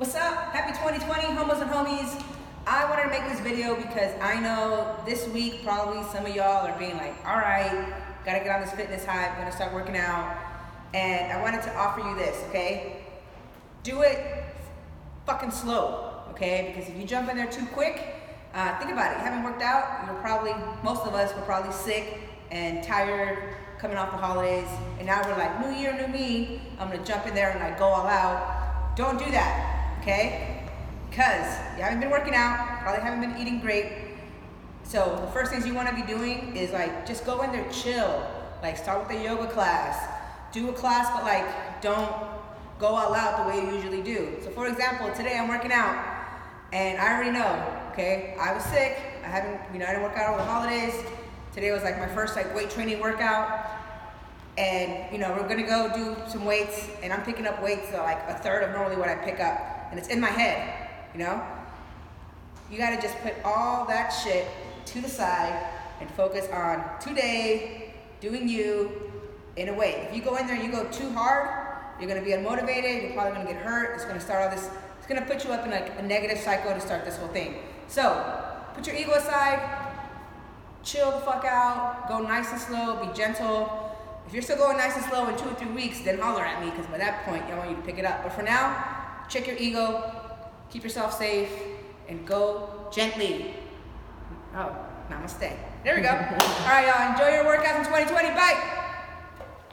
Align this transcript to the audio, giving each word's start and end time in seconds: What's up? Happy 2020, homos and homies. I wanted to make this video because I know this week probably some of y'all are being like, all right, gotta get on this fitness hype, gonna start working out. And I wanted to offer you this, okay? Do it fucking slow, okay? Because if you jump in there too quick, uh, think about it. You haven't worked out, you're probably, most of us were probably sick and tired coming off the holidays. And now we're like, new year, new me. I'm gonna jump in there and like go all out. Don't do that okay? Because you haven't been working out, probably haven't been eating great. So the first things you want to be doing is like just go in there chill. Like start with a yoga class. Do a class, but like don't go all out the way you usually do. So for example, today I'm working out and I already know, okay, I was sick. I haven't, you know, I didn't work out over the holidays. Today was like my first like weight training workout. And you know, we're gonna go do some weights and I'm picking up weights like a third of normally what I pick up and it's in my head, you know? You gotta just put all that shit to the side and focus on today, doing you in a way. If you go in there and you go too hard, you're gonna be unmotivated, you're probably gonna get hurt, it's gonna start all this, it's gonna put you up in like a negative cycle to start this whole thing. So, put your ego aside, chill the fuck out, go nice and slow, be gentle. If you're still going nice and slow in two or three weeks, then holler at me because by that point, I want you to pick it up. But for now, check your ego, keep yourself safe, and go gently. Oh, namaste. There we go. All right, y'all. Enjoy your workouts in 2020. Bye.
What's 0.00 0.14
up? 0.14 0.54
Happy 0.54 0.72
2020, 0.72 1.34
homos 1.36 1.60
and 1.60 1.70
homies. 1.70 2.24
I 2.66 2.88
wanted 2.88 3.02
to 3.02 3.08
make 3.10 3.30
this 3.30 3.38
video 3.40 3.76
because 3.76 4.18
I 4.22 4.40
know 4.40 4.96
this 5.04 5.28
week 5.28 5.62
probably 5.62 6.02
some 6.04 6.24
of 6.24 6.34
y'all 6.34 6.66
are 6.66 6.78
being 6.78 6.96
like, 6.96 7.14
all 7.26 7.36
right, 7.36 7.92
gotta 8.24 8.38
get 8.38 8.48
on 8.48 8.62
this 8.62 8.72
fitness 8.72 9.04
hype, 9.04 9.36
gonna 9.36 9.52
start 9.52 9.74
working 9.74 9.98
out. 9.98 10.38
And 10.94 11.30
I 11.30 11.42
wanted 11.42 11.62
to 11.64 11.76
offer 11.76 12.00
you 12.00 12.16
this, 12.16 12.42
okay? 12.48 13.04
Do 13.82 14.00
it 14.00 14.46
fucking 15.26 15.50
slow, 15.50 16.22
okay? 16.30 16.72
Because 16.74 16.88
if 16.88 16.98
you 16.98 17.04
jump 17.04 17.28
in 17.28 17.36
there 17.36 17.52
too 17.52 17.66
quick, 17.66 18.14
uh, 18.54 18.78
think 18.78 18.92
about 18.92 19.12
it. 19.12 19.18
You 19.18 19.24
haven't 19.24 19.44
worked 19.44 19.60
out, 19.60 20.06
you're 20.06 20.18
probably, 20.22 20.54
most 20.82 21.02
of 21.02 21.12
us 21.12 21.34
were 21.34 21.42
probably 21.42 21.72
sick 21.72 22.20
and 22.50 22.82
tired 22.82 23.54
coming 23.78 23.98
off 23.98 24.12
the 24.12 24.16
holidays. 24.16 24.68
And 24.96 25.06
now 25.06 25.20
we're 25.28 25.36
like, 25.36 25.60
new 25.60 25.78
year, 25.78 25.92
new 25.92 26.08
me. 26.08 26.62
I'm 26.78 26.90
gonna 26.90 27.04
jump 27.04 27.26
in 27.26 27.34
there 27.34 27.50
and 27.50 27.60
like 27.60 27.78
go 27.78 27.84
all 27.84 28.06
out. 28.06 28.96
Don't 28.96 29.18
do 29.18 29.30
that 29.32 29.69
okay? 30.00 30.62
Because 31.08 31.58
you 31.76 31.82
haven't 31.82 32.00
been 32.00 32.10
working 32.10 32.34
out, 32.34 32.80
probably 32.82 33.02
haven't 33.02 33.20
been 33.20 33.40
eating 33.40 33.60
great. 33.60 33.92
So 34.82 35.20
the 35.24 35.30
first 35.32 35.52
things 35.52 35.66
you 35.66 35.74
want 35.74 35.88
to 35.88 35.94
be 35.94 36.02
doing 36.02 36.56
is 36.56 36.72
like 36.72 37.06
just 37.06 37.24
go 37.24 37.42
in 37.42 37.52
there 37.52 37.70
chill. 37.70 38.26
Like 38.62 38.76
start 38.76 39.06
with 39.06 39.18
a 39.18 39.22
yoga 39.22 39.46
class. 39.48 40.08
Do 40.52 40.68
a 40.70 40.72
class, 40.72 41.08
but 41.14 41.24
like 41.24 41.80
don't 41.80 42.12
go 42.78 42.88
all 42.88 43.14
out 43.14 43.44
the 43.44 43.50
way 43.50 43.64
you 43.64 43.76
usually 43.76 44.02
do. 44.02 44.36
So 44.42 44.50
for 44.50 44.66
example, 44.66 45.10
today 45.12 45.38
I'm 45.38 45.48
working 45.48 45.72
out 45.72 46.04
and 46.72 46.98
I 46.98 47.14
already 47.14 47.30
know, 47.30 47.90
okay, 47.92 48.36
I 48.40 48.52
was 48.52 48.64
sick. 48.64 48.98
I 49.24 49.28
haven't, 49.28 49.60
you 49.72 49.78
know, 49.78 49.86
I 49.86 49.90
didn't 49.90 50.02
work 50.02 50.16
out 50.16 50.30
over 50.30 50.38
the 50.38 50.48
holidays. 50.48 50.94
Today 51.52 51.72
was 51.72 51.82
like 51.82 51.98
my 51.98 52.08
first 52.08 52.36
like 52.36 52.54
weight 52.54 52.70
training 52.70 53.00
workout. 53.00 53.66
And 54.56 55.12
you 55.12 55.18
know, 55.18 55.32
we're 55.32 55.48
gonna 55.48 55.66
go 55.66 55.90
do 55.94 56.16
some 56.30 56.44
weights 56.44 56.88
and 57.02 57.12
I'm 57.12 57.22
picking 57.22 57.46
up 57.46 57.62
weights 57.62 57.92
like 57.92 58.18
a 58.28 58.34
third 58.34 58.62
of 58.62 58.70
normally 58.70 58.96
what 58.96 59.08
I 59.08 59.14
pick 59.16 59.40
up 59.40 59.79
and 59.90 59.98
it's 59.98 60.08
in 60.08 60.20
my 60.20 60.28
head, 60.28 60.88
you 61.12 61.20
know? 61.20 61.42
You 62.70 62.78
gotta 62.78 63.00
just 63.00 63.18
put 63.18 63.34
all 63.44 63.84
that 63.86 64.10
shit 64.10 64.46
to 64.86 65.00
the 65.00 65.08
side 65.08 65.66
and 66.00 66.08
focus 66.12 66.48
on 66.52 66.84
today, 67.00 67.94
doing 68.20 68.48
you 68.48 69.10
in 69.56 69.68
a 69.68 69.74
way. 69.74 70.06
If 70.08 70.16
you 70.16 70.22
go 70.22 70.36
in 70.36 70.46
there 70.46 70.56
and 70.56 70.64
you 70.64 70.70
go 70.70 70.84
too 70.90 71.10
hard, 71.10 71.48
you're 71.98 72.08
gonna 72.08 72.22
be 72.22 72.30
unmotivated, 72.30 73.02
you're 73.02 73.12
probably 73.12 73.32
gonna 73.32 73.52
get 73.52 73.60
hurt, 73.62 73.96
it's 73.96 74.04
gonna 74.04 74.20
start 74.20 74.42
all 74.42 74.50
this, 74.50 74.70
it's 74.98 75.06
gonna 75.06 75.26
put 75.26 75.44
you 75.44 75.50
up 75.52 75.64
in 75.64 75.72
like 75.72 75.98
a 75.98 76.02
negative 76.02 76.38
cycle 76.38 76.72
to 76.72 76.80
start 76.80 77.04
this 77.04 77.16
whole 77.16 77.28
thing. 77.28 77.56
So, 77.88 78.44
put 78.74 78.86
your 78.86 78.96
ego 78.96 79.12
aside, 79.12 79.60
chill 80.84 81.10
the 81.10 81.20
fuck 81.20 81.44
out, 81.44 82.08
go 82.08 82.20
nice 82.20 82.50
and 82.52 82.60
slow, 82.60 83.04
be 83.04 83.12
gentle. 83.12 83.96
If 84.26 84.32
you're 84.32 84.42
still 84.42 84.58
going 84.58 84.76
nice 84.76 84.94
and 84.94 85.04
slow 85.06 85.28
in 85.28 85.36
two 85.36 85.48
or 85.48 85.54
three 85.54 85.72
weeks, 85.72 86.00
then 86.00 86.18
holler 86.18 86.44
at 86.44 86.64
me 86.64 86.70
because 86.70 86.86
by 86.86 86.98
that 86.98 87.24
point, 87.24 87.42
I 87.44 87.58
want 87.58 87.70
you 87.70 87.76
to 87.76 87.82
pick 87.82 87.98
it 87.98 88.04
up. 88.04 88.22
But 88.22 88.32
for 88.32 88.42
now, 88.42 88.99
check 89.30 89.46
your 89.46 89.56
ego, 89.56 90.12
keep 90.70 90.82
yourself 90.82 91.16
safe, 91.16 91.50
and 92.08 92.26
go 92.26 92.88
gently. 92.92 93.54
Oh, 94.54 94.74
namaste. 95.08 95.56
There 95.84 95.94
we 95.94 96.02
go. 96.02 96.10
All 96.10 96.66
right, 96.66 96.86
y'all. 96.86 97.12
Enjoy 97.12 97.30
your 97.34 97.44
workouts 97.44 97.78
in 97.78 97.84
2020. 97.84 98.30
Bye. 98.30 98.79